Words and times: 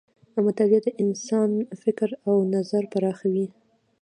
مطالعه 0.45 0.81
د 0.85 0.89
انسان 1.03 1.51
فکر 1.81 2.09
او 2.27 2.35
نظر 2.55 2.83
پراخوي. 2.93 3.47